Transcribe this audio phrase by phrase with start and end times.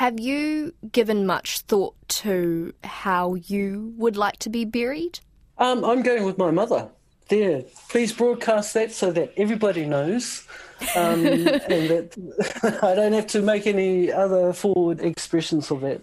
[0.00, 5.20] Have you given much thought to how you would like to be buried?
[5.58, 6.88] Um, I'm going with my mother.
[7.28, 10.48] There, please broadcast that so that everybody knows,
[10.96, 16.02] um, and that I don't have to make any other forward expressions of that.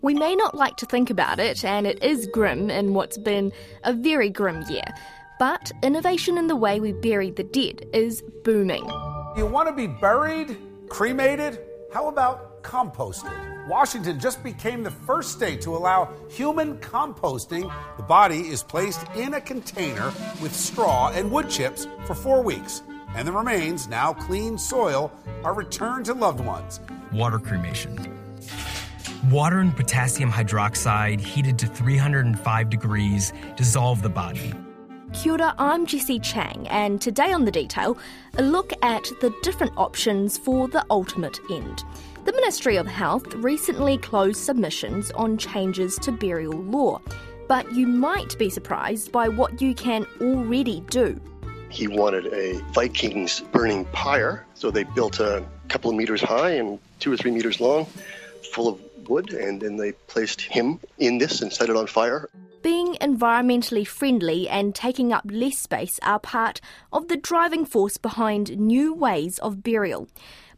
[0.00, 3.52] We may not like to think about it, and it is grim in what's been
[3.84, 4.94] a very grim year,
[5.38, 8.84] but innovation in the way we bury the dead is booming.
[9.36, 10.56] You want to be buried,
[10.88, 11.60] cremated?
[11.92, 13.68] How about composted?
[13.68, 17.72] Washington just became the first state to allow human composting.
[17.96, 22.82] The body is placed in a container with straw and wood chips for four weeks,
[23.14, 25.12] and the remains, now clean soil,
[25.44, 26.80] are returned to loved ones.
[27.12, 27.96] Water cremation.
[29.30, 34.54] Water and potassium hydroxide heated to 305 degrees dissolve the body.
[35.14, 37.96] Kia ora, I'm Jessie Chang, and today on The Detail,
[38.36, 41.82] a look at the different options for the ultimate end.
[42.26, 47.00] The Ministry of Health recently closed submissions on changes to burial law,
[47.48, 51.18] but you might be surprised by what you can already do.
[51.70, 56.78] He wanted a Vikings burning pyre, so they built a couple of meters high and
[57.00, 57.86] two or three meters long,
[58.52, 62.28] full of wood, and then they placed him in this and set it on fire.
[63.00, 66.60] Environmentally friendly and taking up less space are part
[66.92, 70.08] of the driving force behind new ways of burial.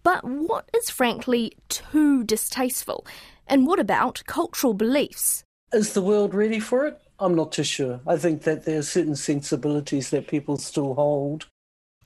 [0.03, 3.07] But what is frankly too distasteful?
[3.47, 5.45] And what about cultural beliefs?
[5.73, 6.99] Is the world ready for it?
[7.19, 8.01] I'm not too sure.
[8.07, 11.47] I think that there are certain sensibilities that people still hold.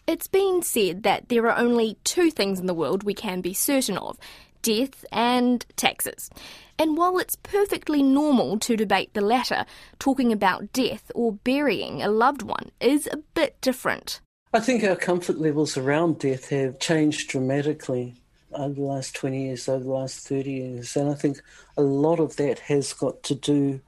[0.07, 3.55] It's been said that there are only two things in the world we can be
[3.55, 4.19] certain of
[4.65, 6.31] death and taxes.
[6.79, 9.67] And while it's perfectly normal to debate the latter,
[10.01, 14.21] talking about death or burying a loved one is a bit different.
[14.53, 18.15] I think our comfort levels around death have changed dramatically
[18.53, 20.97] over the last 20 years, over the last 30 years.
[20.97, 21.41] And I think
[21.77, 23.81] a lot of that has got to do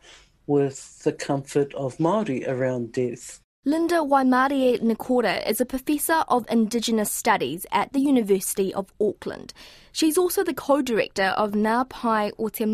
[0.47, 3.41] with the comfort of Māori around death.
[3.69, 9.53] Linda Waimarie Nikora is a professor of Indigenous Studies at the University of Auckland.
[9.91, 12.65] She's also the co-director of Ngā Pae o Te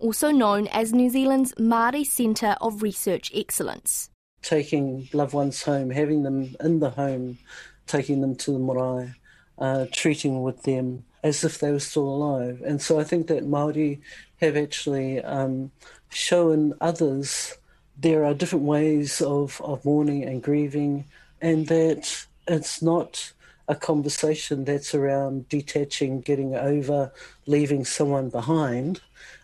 [0.00, 4.10] also known as New Zealand's Māori Centre of Research Excellence.
[4.42, 7.38] Taking loved ones home, having them in the home,
[7.86, 9.14] taking them to the marae,
[9.56, 12.60] uh, treating with them as if they were still alive.
[12.66, 14.00] And so I think that Māori
[14.40, 15.70] have actually um,
[16.08, 17.56] shown others
[18.00, 21.04] there are different ways of, of mourning and grieving,
[21.40, 23.32] and that it's not
[23.68, 27.12] a conversation that's around detaching, getting over,
[27.46, 29.00] leaving someone behind,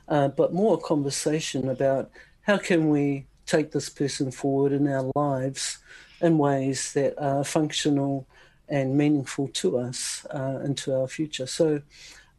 [0.09, 2.11] uh, but more a conversation about
[2.43, 5.79] how can we take this person forward in our lives
[6.21, 8.27] in ways that are functional
[8.69, 11.47] and meaningful to us uh, to our future.
[11.47, 11.81] So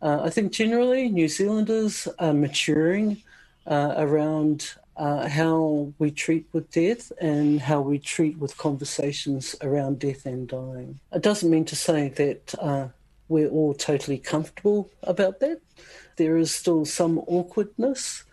[0.02, 3.22] uh, I think generally New Zealanders are maturing
[3.66, 10.00] uh, around uh, how we treat with death and how we treat with conversations around
[10.00, 11.00] death and dying.
[11.14, 12.88] It doesn't mean to say that uh,
[13.30, 15.62] we're all totally comfortable about that.
[16.18, 18.24] There is still some awkwardness.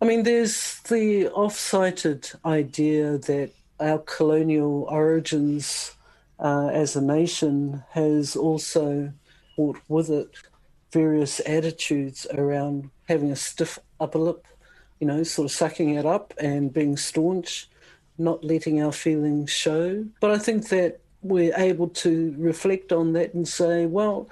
[0.00, 5.94] I mean, there's the off cited idea that our colonial origins
[6.38, 9.12] uh, as a nation has also
[9.56, 10.30] brought with it
[10.90, 14.46] various attitudes around having a stiff upper lip
[15.00, 17.68] you know, sort of sucking it up and being staunch,
[18.18, 20.04] not letting our feelings show.
[20.20, 24.28] But I think that we're able to reflect on that and say, well,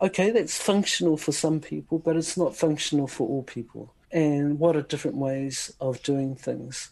[0.00, 3.94] okay, that's functional for some people, but it's not functional for all people.
[4.12, 6.90] And what are different ways of doing things?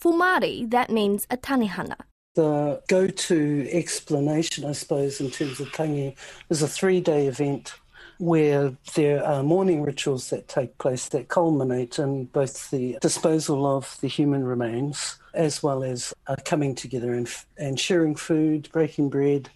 [0.00, 1.96] For Māori, that means a tangihanga.
[2.34, 6.16] The go to explanation, I suppose, in terms of tangi,
[6.48, 7.74] is a three day event
[8.22, 13.98] where there are mourning rituals that take place that culminate in both the disposal of
[14.00, 17.28] the human remains as well as uh, coming together and,
[17.58, 19.50] and sharing food, breaking bread,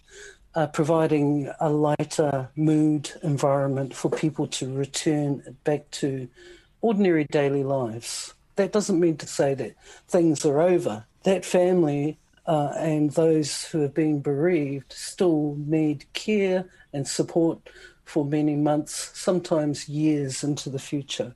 [0.55, 6.27] uh, providing a lighter mood environment for people to return back to
[6.81, 8.33] ordinary daily lives.
[8.57, 9.75] That doesn't mean to say that
[10.09, 11.05] things are over.
[11.23, 17.59] That family uh, and those who have been bereaved still need care and support
[18.07, 21.35] for many months, sometimes years into the future.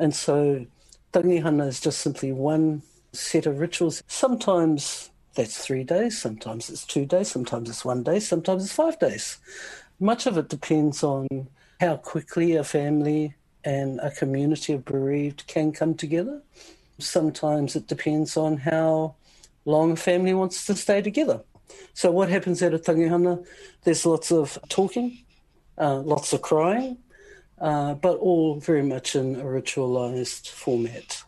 [0.00, 0.66] And so
[1.12, 2.82] tangihanga is just simply one
[3.12, 4.02] set of rituals.
[4.08, 8.98] Sometimes that's three days, sometimes it's two days, sometimes it's one day, sometimes it's five
[8.98, 9.38] days.
[10.00, 11.28] Much of it depends on
[11.80, 16.42] how quickly a family and a community of bereaved can come together.
[16.98, 19.14] Sometimes it depends on how
[19.64, 21.42] long a family wants to stay together.
[21.94, 23.46] So what happens at a tangihanga?
[23.84, 25.18] There's lots of talking,
[25.78, 26.98] uh, lots of crying,
[27.60, 31.22] uh, but all very much in a ritualized format.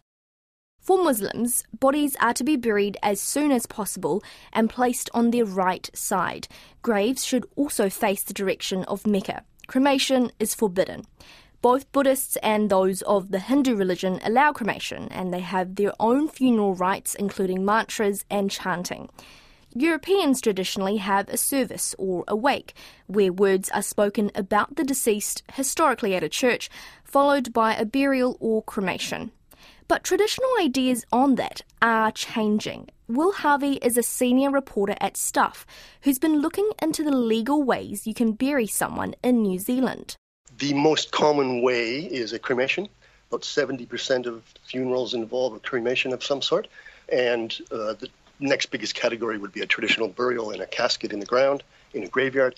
[0.81, 5.44] For Muslims, bodies are to be buried as soon as possible and placed on their
[5.44, 6.49] right side.
[6.82, 9.44] Graves should also face the direction of Mecca.
[9.67, 11.05] Cremation is forbidden.
[11.62, 16.26] Both Buddhists and those of the Hindu religion allow cremation, and they have their own
[16.26, 19.11] funeral rites, including mantras and chanting.
[19.75, 22.75] Europeans traditionally have a service or a wake,
[23.06, 26.69] where words are spoken about the deceased, historically at a church,
[27.05, 29.31] followed by a burial or cremation.
[29.87, 32.88] But traditional ideas on that are changing.
[33.06, 35.67] Will Harvey is a senior reporter at Stuff
[36.02, 40.16] who's been looking into the legal ways you can bury someone in New Zealand.
[40.58, 42.88] The most common way is a cremation.
[43.31, 46.66] About 70% of funerals involve a cremation of some sort.
[47.12, 48.08] And uh, the
[48.40, 51.62] next biggest category would be a traditional burial in a casket in the ground,
[51.94, 52.54] in a graveyard.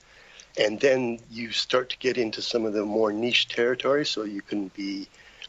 [0.58, 4.04] And then you start to get into some of the more niche territory.
[4.04, 5.08] So you can be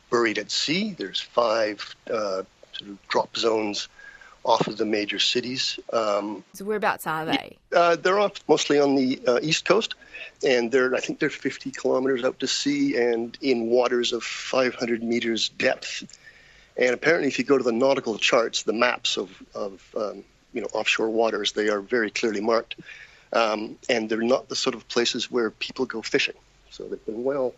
[0.09, 0.94] buried at sea.
[0.94, 2.44] There's five uh,
[2.74, 3.89] sort of drop zones
[4.44, 5.80] off of the major cities.
[5.91, 7.57] Um, so whereabouts are they?
[7.74, 9.95] Uh, they're off mostly on the uh, east coast,
[10.45, 15.01] and they're I think they're 50 kilometers out to sea and in waters of 500
[15.01, 16.19] meters depth.
[16.75, 20.24] And apparently, if you go to the nautical charts, the maps of, of um,
[20.54, 22.75] you know offshore waters, they are very clearly marked,
[23.31, 26.36] um, and they're not the sort of places where people go fishing.
[26.72, 27.54] So they've been well,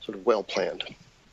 [0.00, 0.84] sort of well planned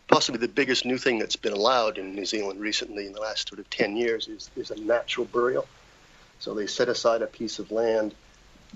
[0.09, 3.47] possibly the biggest new thing that's been allowed in New Zealand recently in the last
[3.47, 5.67] sort of 10 years is, is a natural burial.
[6.39, 8.15] So they set aside a piece of land.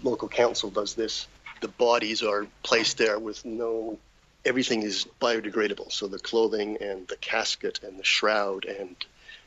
[0.03, 1.27] Local council does this.
[1.61, 3.97] The bodies are placed there with no,
[4.45, 5.91] everything is biodegradable.
[5.91, 8.95] So the clothing and the casket and the shroud, and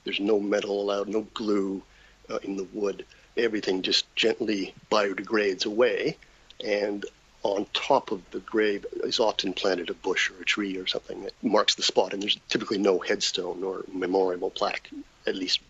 [0.04, 1.82] there's no metal allowed, no glue
[2.30, 3.04] uh, in the wood.
[3.36, 6.16] Everything just gently biodegrades away.
[6.64, 7.04] And
[7.42, 11.22] on top of the grave is often planted a bush or a tree or something
[11.22, 14.90] that marks the spot, and there's typically no headstone or memorial plaque,
[15.26, 15.60] at least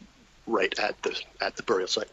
[0.47, 2.09] right at the at the burial site.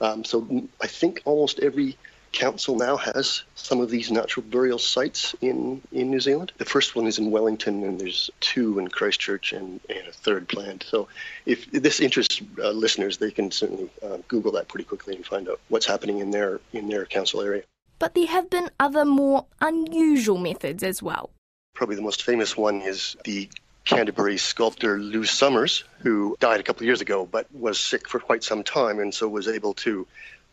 [0.00, 1.96] Um, so I think almost every
[2.32, 6.52] council now has some of these natural burial sites in, in New Zealand.
[6.58, 10.48] The first one is in Wellington, and there's two in Christchurch and, and a third
[10.48, 10.84] planned.
[10.88, 11.08] So
[11.46, 15.48] if this interests uh, listeners, they can certainly uh, Google that pretty quickly and find
[15.48, 17.62] out what's happening in their in their council area
[18.00, 21.30] but there have been other more unusual methods as well.
[21.74, 23.48] Probably the most famous one is the
[23.84, 28.18] Canterbury sculptor Lou Summers, who died a couple of years ago but was sick for
[28.18, 30.06] quite some time and so was able to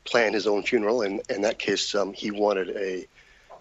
[0.08, 1.02] plan his own funeral.
[1.02, 3.08] And in that case, um, he wanted a,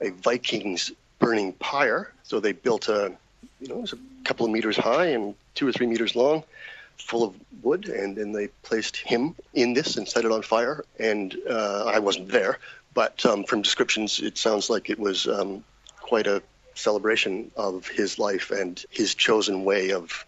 [0.00, 2.12] a Vikings burning pyre.
[2.22, 3.12] So they built a,
[3.60, 6.44] you know, it was a couple of meters high and two or three meters long,
[6.96, 7.88] full of wood.
[7.88, 10.84] And then they placed him in this and set it on fire.
[10.98, 12.58] And uh, I wasn't there,
[12.94, 15.64] but um, from descriptions, it sounds like it was um,
[16.00, 16.42] quite a
[16.74, 20.25] celebration of his life and his chosen way of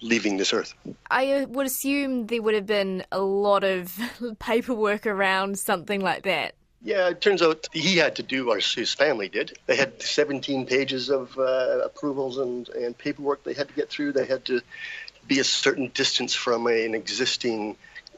[0.00, 0.74] leaving this earth.
[1.10, 3.96] I uh, would assume there would have been a lot of
[4.38, 6.54] paperwork around something like that.
[6.82, 9.58] Yeah, it turns out he had to do, or his family did.
[9.66, 14.12] They had 17 pages of uh, approvals and, and paperwork they had to get through.
[14.12, 14.62] They had to
[15.26, 17.76] be a certain distance from a, an existing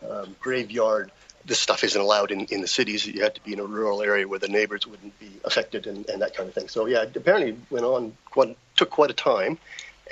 [0.08, 1.10] um, graveyard
[1.44, 3.06] this stuff isn't allowed in, in the cities.
[3.06, 6.08] You had to be in a rural area where the neighbors wouldn't be affected and,
[6.08, 6.68] and that kind of thing.
[6.68, 9.58] So yeah, apparently went on quite, took quite a time,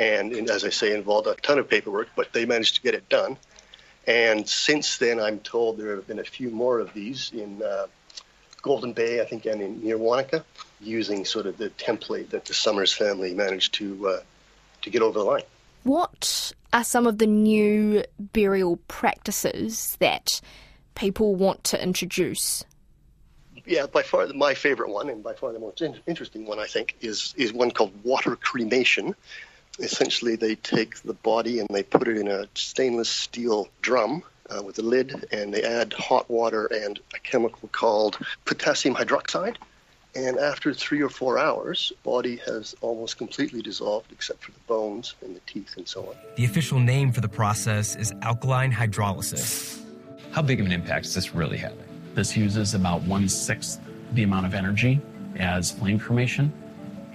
[0.01, 2.95] and, and, as I say, involved a ton of paperwork, but they managed to get
[2.95, 3.37] it done.
[4.07, 7.87] And since then, I'm told there have been a few more of these in uh,
[8.63, 10.45] Golden Bay, I think, and in near Wanaka,
[10.81, 14.21] using sort of the template that the Summers family managed to uh,
[14.83, 15.43] to get over the line.
[15.83, 20.41] What are some of the new burial practices that
[20.95, 22.65] people want to introduce?
[23.67, 26.67] Yeah, by far my favorite one, and by far the most in- interesting one, I
[26.67, 29.15] think, is is one called water cremation.
[29.79, 34.63] Essentially, they take the body and they put it in a stainless steel drum uh,
[34.63, 39.57] with a lid, and they add hot water and a chemical called potassium hydroxide.
[40.15, 45.15] And after three or four hours, body has almost completely dissolved except for the bones
[45.23, 46.17] and the teeth and so on.
[46.37, 49.81] The official name for the process is alkaline hydrolysis.
[50.33, 51.85] How big of an impact is this really having?
[52.15, 53.81] This uses about one sixth
[54.13, 55.01] the amount of energy
[55.37, 56.53] as flame cremation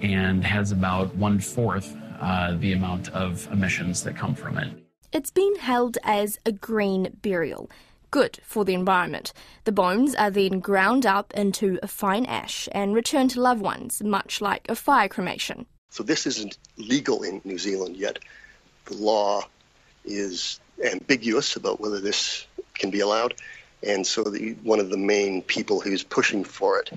[0.00, 4.68] and has about one fourth uh, the amount of emissions that come from it.
[5.12, 7.70] It's been held as a green burial,
[8.10, 9.32] good for the environment.
[9.64, 14.02] The bones are then ground up into a fine ash and returned to loved ones,
[14.02, 15.66] much like a fire cremation.
[15.90, 18.18] So, this isn't legal in New Zealand yet.
[18.84, 19.42] The law
[20.04, 23.34] is ambiguous about whether this can be allowed.
[23.82, 26.90] And so the, one of the main people who's pushing for it,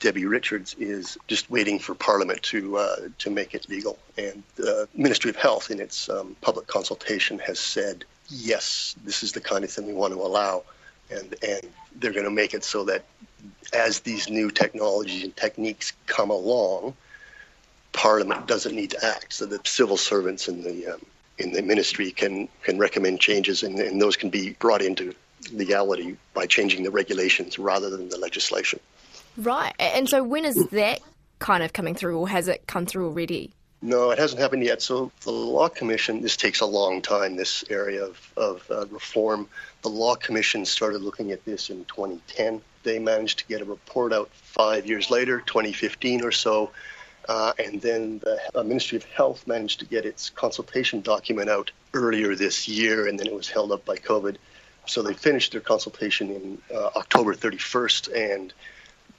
[0.00, 3.98] Debbie Richards, is just waiting for Parliament to uh, to make it legal.
[4.16, 9.32] And the Ministry of Health, in its um, public consultation, has said yes, this is
[9.32, 10.64] the kind of thing we want to allow,
[11.10, 11.62] and and
[11.96, 13.04] they're going to make it so that
[13.72, 16.94] as these new technologies and techniques come along,
[17.92, 19.32] Parliament doesn't need to act.
[19.32, 21.00] So the civil servants in the um,
[21.38, 25.14] in the ministry can can recommend changes, and, and those can be brought into
[25.52, 28.80] legality by changing the regulations rather than the legislation.
[29.38, 29.72] Right.
[29.78, 31.00] And so when is that
[31.38, 33.52] kind of coming through, or has it come through already?
[33.80, 34.82] No, it hasn't happened yet.
[34.82, 39.48] So the Law Commission, this takes a long time, this area of, of uh, reform.
[39.82, 42.60] The Law Commission started looking at this in 2010.
[42.82, 46.72] They managed to get a report out five years later, 2015 or so.
[47.28, 51.70] Uh, and then the uh, Ministry of Health managed to get its consultation document out
[51.94, 54.36] earlier this year, and then it was held up by COVID.
[54.86, 58.52] So they finished their consultation in uh, October 31st, and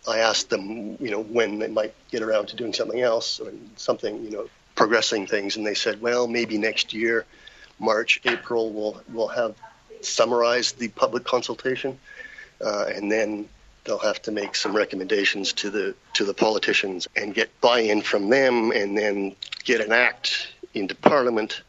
[0.08, 3.52] I asked them, you know, when they might get around to doing something else or
[3.76, 7.26] something, you know, progressing things, and they said, well, maybe next year,
[7.80, 9.56] March, April, we'll we'll have
[10.02, 12.00] summarized the public consultation,
[12.64, 13.48] uh, and then
[13.84, 18.30] they'll have to make some recommendations to the to the politicians and get buy-in from
[18.30, 21.62] them, and then get an act into Parliament,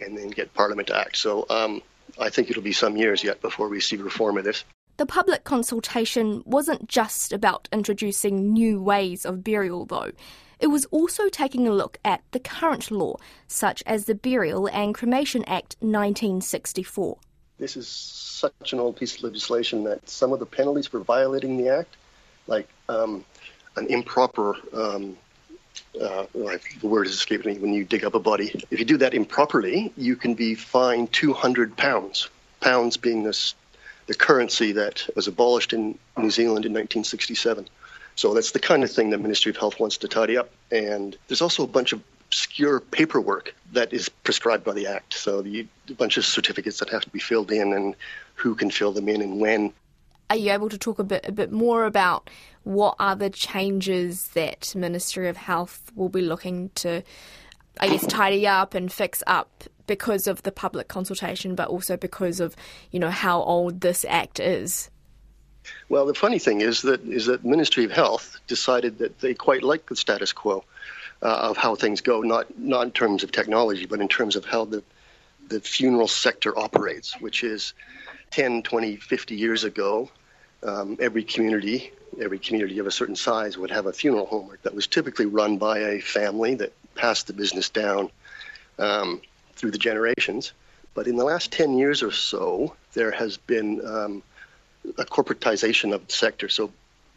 [0.00, 1.16] and then get Parliament to act.
[1.16, 1.82] So um,
[2.18, 4.64] I think it'll be some years yet before we see reform of this.
[4.96, 10.12] The public consultation wasn't just about introducing new ways of burial, though.
[10.60, 13.16] It was also taking a look at the current law,
[13.48, 17.18] such as the Burial and Cremation Act 1964.
[17.58, 21.56] This is such an old piece of legislation that some of the penalties for violating
[21.56, 21.96] the act,
[22.46, 23.24] like um,
[23.74, 25.16] an improper, um,
[26.00, 28.96] uh, the word is escaping me, when you dig up a body, if you do
[28.98, 32.28] that improperly, you can be fined 200 pounds.
[32.60, 33.56] Pounds being this
[34.06, 37.68] the currency that was abolished in New Zealand in 1967.
[38.16, 40.50] So that's the kind of thing the Ministry of Health wants to tidy up.
[40.70, 45.14] And there's also a bunch of obscure paperwork that is prescribed by the Act.
[45.14, 47.94] So the, a bunch of certificates that have to be filled in and
[48.34, 49.72] who can fill them in and when.
[50.30, 52.30] Are you able to talk a bit a bit more about
[52.64, 57.02] what are the changes that Ministry of Health will be looking to,
[57.78, 62.40] I guess, tidy up and fix up because of the public consultation, but also because
[62.40, 62.56] of
[62.90, 64.90] you know how old this act is.
[65.88, 69.62] Well, the funny thing is that is that Ministry of Health decided that they quite
[69.62, 70.64] like the status quo
[71.22, 74.44] uh, of how things go, not not in terms of technology, but in terms of
[74.44, 74.82] how the
[75.48, 77.74] the funeral sector operates, which is
[78.30, 80.10] 10, 20, 50 years ago,
[80.62, 84.74] um, every community, every community of a certain size would have a funeral home that
[84.74, 88.10] was typically run by a family that passed the business down.
[88.78, 89.20] Um,
[89.54, 90.52] through the generations.
[90.94, 94.22] But in the last 10 years or so, there has been um,
[94.98, 96.48] a corporatization of the sector.
[96.48, 96.70] So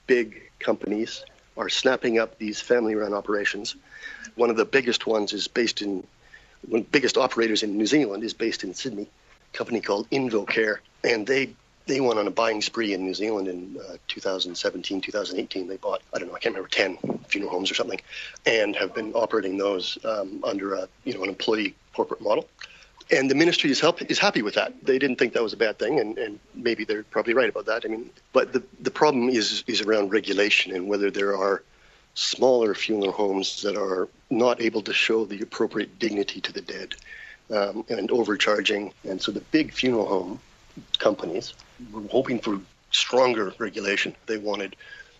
[0.07, 1.23] big companies
[1.57, 3.75] are snapping up these family run operations.
[4.35, 6.05] One of the biggest ones is based in,
[6.67, 9.07] one of the biggest operators in New Zealand is based in Sydney,
[9.53, 10.77] a company called InvoCare.
[11.03, 11.49] And they
[11.87, 15.67] they went on a buying spree in New Zealand in uh, 2017, 2018.
[15.67, 17.99] They bought, I don't know, I can't remember, 10 funeral homes or something,
[18.45, 22.47] and have been operating those um, under a, you know, an employee corporate model.
[23.09, 24.73] And the ministry is help is happy with that.
[24.83, 27.65] They didn't think that was a bad thing, and, and maybe they're probably right about
[27.67, 27.83] that.
[27.85, 31.63] I mean, but the the problem is is around regulation and whether there are
[32.15, 36.95] smaller funeral homes that are not able to show the appropriate dignity to the dead
[37.49, 38.91] um, and overcharging.
[39.07, 40.39] And so the big funeral home
[40.97, 41.53] companies
[41.91, 42.59] were hoping for
[42.91, 44.15] stronger regulation.
[44.25, 44.75] They wanted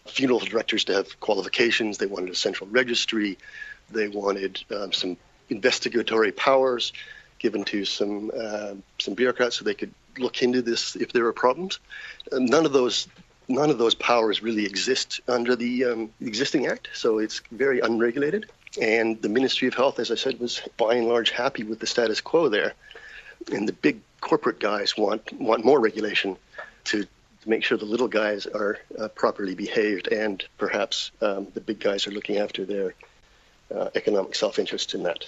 [0.06, 1.98] funeral directors to have qualifications.
[1.98, 3.38] They wanted a central registry.
[3.92, 5.18] They wanted um, some
[5.50, 6.94] investigatory powers
[7.40, 11.34] given to some uh, some bureaucrats so they could look into this if there are
[11.34, 11.80] problems.
[12.32, 13.08] And none of those
[13.48, 18.50] none of those powers really exist under the um, existing act, so it's very unregulated.
[18.82, 21.88] And the Ministry of Health, as I said, was by and large happy with the
[21.88, 22.74] status quo there.
[23.52, 26.36] And the big corporate guys want want more regulation
[26.84, 31.62] to, to make sure the little guys are uh, properly behaved, and perhaps um, the
[31.62, 32.94] big guys are looking after their
[33.74, 35.22] uh, economic self-interest in that.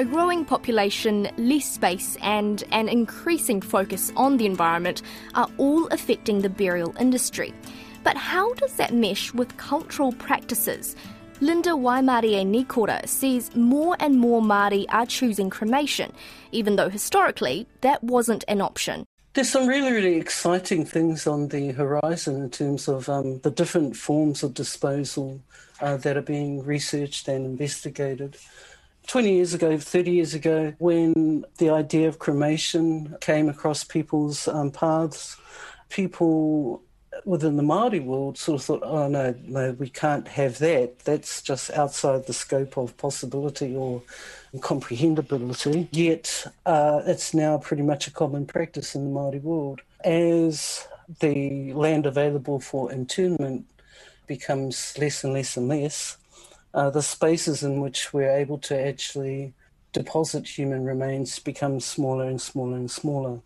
[0.00, 5.02] A growing population, less space, and an increasing focus on the environment
[5.34, 7.52] are all affecting the burial industry.
[8.04, 10.96] But how does that mesh with cultural practices?
[11.40, 16.12] Linda Waimarie Nikora says more and more Māori are choosing cremation,
[16.50, 19.04] even though historically that wasn't an option.
[19.34, 23.94] There's some really, really exciting things on the horizon in terms of um, the different
[23.94, 25.40] forms of disposal
[25.80, 28.36] uh, that are being researched and investigated.
[29.06, 34.72] 20 years ago, 30 years ago, when the idea of cremation came across people's um,
[34.72, 35.36] paths,
[35.88, 36.82] people
[37.24, 41.00] within the Māori world sort of thought, oh no, no, we can't have that.
[41.00, 44.02] That's just outside the scope of possibility or
[44.60, 45.88] comprehensibility.
[45.92, 49.80] Yet uh, it's now pretty much a common practice in the Māori world.
[50.04, 50.86] As
[51.20, 53.66] the land available for internment
[54.26, 56.16] becomes less and less and less,
[56.74, 59.52] uh, the spaces in which we're able to actually
[59.92, 63.40] deposit human remains become smaller and smaller and smaller.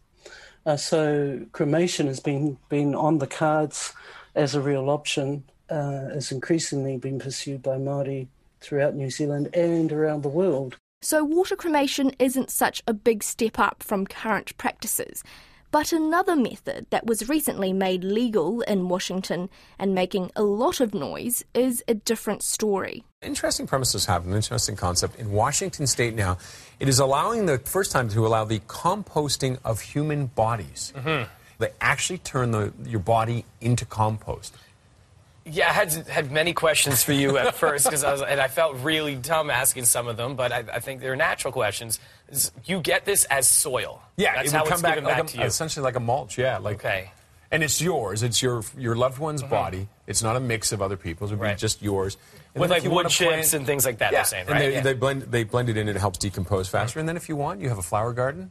[0.65, 3.93] Uh, so cremation has been been on the cards
[4.35, 8.29] as a real option, uh, is increasingly being pursued by Māori
[8.61, 10.77] throughout New Zealand and around the world.
[11.01, 15.25] So water cremation isn't such a big step up from current practices.
[15.73, 19.49] But another method that was recently made legal in Washington
[19.79, 23.05] and making a lot of noise is a different story.
[23.23, 25.19] Interesting premises have an interesting concept.
[25.19, 26.37] In Washington state now,
[26.79, 30.93] it is allowing the first time to allow the composting of human bodies.
[30.95, 31.31] Mm-hmm.
[31.57, 34.55] They actually turn the, your body into compost.
[35.45, 38.47] Yeah, I had had many questions for you at first because I was, and I
[38.49, 41.99] felt really dumb asking some of them, but I, I think they're natural questions.
[42.65, 44.01] You get this as soil.
[44.17, 45.45] Yeah, that's it how come it's back, given like back a, to you.
[45.45, 46.39] essentially like a mulch.
[46.39, 47.11] Yeah, like Okay.
[47.51, 48.23] and it's yours.
[48.23, 49.89] It's your your loved one's body.
[50.07, 51.33] It's not a mix of other people's.
[51.33, 51.45] It would Mm-hmm.
[51.45, 51.57] Right.
[51.57, 52.17] be just yours.
[52.55, 54.13] And With like you wood chips plant- and things like that.
[54.13, 54.59] yeah, They're saying, and right?
[54.61, 54.81] they, Yeah.
[54.83, 55.89] they blend they blend it in.
[55.89, 57.01] and It helps decompose faster.
[57.01, 58.51] And then if you want, you have a flower garden.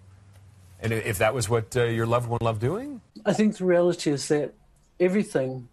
[0.82, 4.10] And if that was what uh, your loved one loved doing, I think the reality
[4.12, 4.54] is that
[5.00, 5.68] everything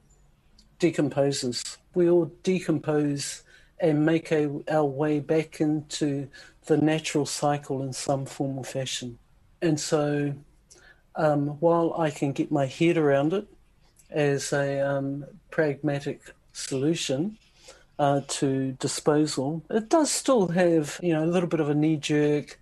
[0.78, 1.78] decomposes.
[1.94, 3.42] We all decompose
[3.80, 6.28] and make a, our way back into
[6.66, 9.18] the natural cycle in some form or fashion.
[9.62, 10.35] And so,
[11.16, 13.47] um, while I can get my head around it
[14.11, 16.20] as a um, pragmatic
[16.52, 17.38] solution
[17.99, 21.97] uh, to disposal, it does still have you know a little bit of a knee
[21.97, 22.58] jerk.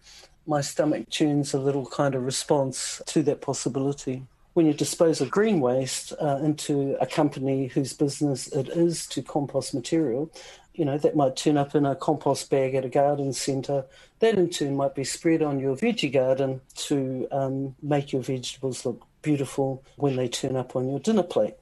[0.47, 4.23] My stomach tunes a little kind of response to that possibility
[4.57, 9.21] when you dispose of green waste uh, into a company whose business it is to
[9.21, 10.33] compost material,
[10.73, 13.85] you know, that might turn up in a compost bag at a garden centre.
[14.21, 18.87] That in turn might be spread on your veggie garden to um, make your vegetables
[18.87, 21.57] look beautiful when they turn up on your dinner plate.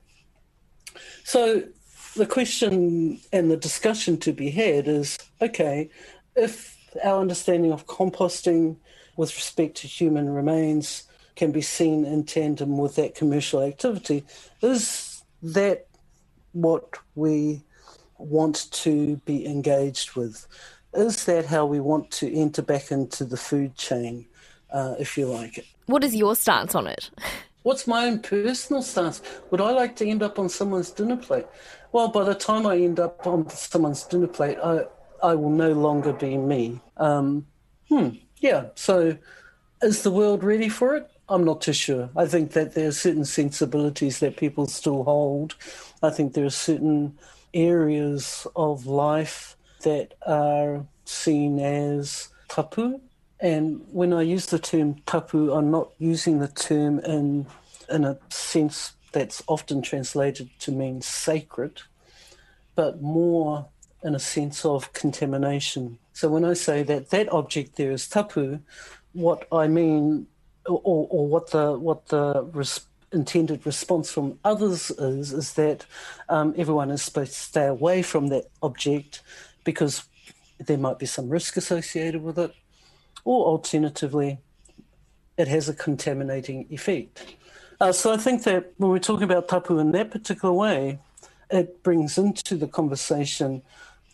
[1.25, 1.65] So
[2.15, 5.91] the question and the discussion to be had is okay,
[6.37, 8.77] if our understanding of composting
[9.17, 14.25] with respect to human remains can be seen in tandem with that commercial activity,
[14.63, 15.87] is that
[16.53, 17.63] what we
[18.19, 20.47] want to be engaged with?
[20.95, 24.27] Is that how we want to enter back into the food chain,
[24.73, 25.67] uh, if you like it?
[25.87, 27.11] What is your stance on it?
[27.65, 29.23] What's my own personal stance?
[29.51, 31.47] Would I like to end up on someone's dinner plate?
[31.93, 34.85] Well, by the time I end up on someone's dinner plate, I
[35.23, 36.81] I will no longer be me.
[36.99, 37.47] Um,
[37.89, 38.11] hmm.
[38.39, 38.67] Yeah.
[38.75, 39.17] So,
[39.83, 41.11] is the world ready for it?
[41.29, 42.11] I'm not too sure.
[42.17, 45.55] I think that there are certain sensibilities that people still hold.
[46.03, 47.19] I think there are certain
[47.55, 53.01] areas of life that are seen as tapu.
[53.41, 57.47] And when I use the term tapu, I'm not using the term in
[57.91, 61.83] in a sense that's often translated to mean sacred,
[62.75, 63.69] but more
[64.03, 65.99] in a sense of contamination.
[66.13, 68.61] So when I say that that object there is tapu,
[69.13, 70.27] what I mean,
[70.67, 75.87] or, or what the what the res- intended response from others is, is that
[76.29, 79.23] um, everyone is supposed to stay away from that object
[79.63, 80.05] because
[80.59, 82.53] there might be some risk associated with it,
[83.25, 84.39] or alternatively,
[85.37, 87.37] it has a contaminating effect.
[87.81, 90.99] Uh, so I think that when we're talking about tapu in that particular way,
[91.51, 93.63] it brings into the conversation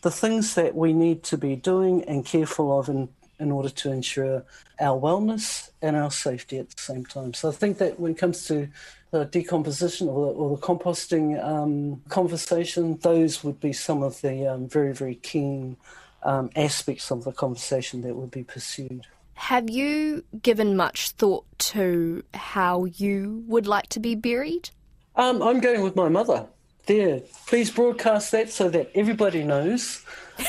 [0.01, 3.09] the things that we need to be doing and careful of in,
[3.41, 4.45] in order to ensure
[4.79, 7.33] our wellness and our safety at the same time.
[7.33, 8.69] So I think that when it comes to
[9.09, 14.47] the decomposition or the, or the composting um, conversation, those would be some of the
[14.47, 15.75] um, very, very keen
[16.23, 19.07] um, aspects of the conversation that would be pursued.
[19.33, 24.69] Have you given much thought to how you would like to be buried?
[25.15, 26.45] Um, I'm going with my mother.
[26.91, 30.03] There, please broadcast that so that everybody knows,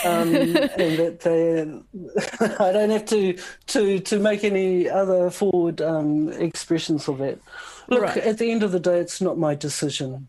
[0.05, 1.61] um, and that they.
[2.59, 7.39] I don't have to to to make any other forward um, expressions of that.
[7.87, 8.17] Look, Right.
[8.17, 10.27] at the end of the day, it's not my decision.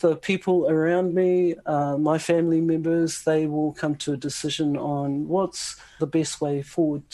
[0.00, 5.28] The people around me, uh, my family members, they will come to a decision on
[5.28, 7.04] what's the best way forward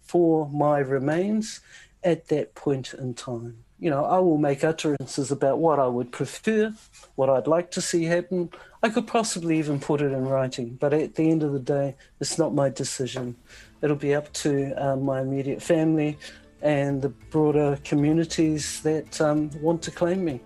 [0.00, 1.60] for my remains
[2.04, 3.64] at that point in time.
[3.80, 6.72] You know, I will make utterances about what I would prefer,
[7.16, 8.50] what I'd like to see happen.
[8.82, 11.96] I could possibly even put it in writing, but at the end of the day,
[12.20, 13.36] it's not my decision.
[13.80, 16.18] It'll be up to um, my immediate family
[16.60, 20.40] and the broader communities that um, want to claim me.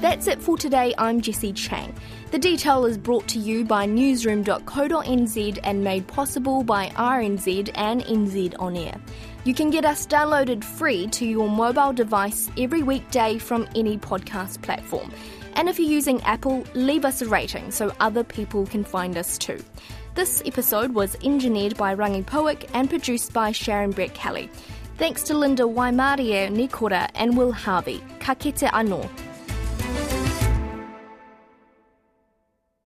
[0.00, 0.94] That's it for today.
[0.98, 1.94] I'm Jessie Chang.
[2.32, 8.56] The detail is brought to you by newsroom.co.nz and made possible by RNZ and NZ
[8.58, 9.00] On Air.
[9.44, 14.62] You can get us downloaded free to your mobile device every weekday from any podcast
[14.62, 15.10] platform.
[15.54, 19.36] And if you're using Apple, leave us a rating so other people can find us
[19.36, 19.60] too.
[20.14, 24.48] This episode was engineered by Rangi Powick and produced by Sharon Brettkelly.
[24.96, 28.00] Thanks to Linda Waimarie Nikora and Will Harvey.
[28.20, 29.10] Ka kite anō.